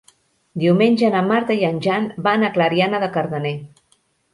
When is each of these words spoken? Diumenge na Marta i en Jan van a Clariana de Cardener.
Diumenge 0.63 1.11
na 1.17 1.21
Marta 1.29 1.59
i 1.61 1.69
en 1.69 1.79
Jan 1.89 2.11
van 2.31 2.49
a 2.49 2.53
Clariana 2.59 3.07
de 3.09 3.15
Cardener. 3.19 3.59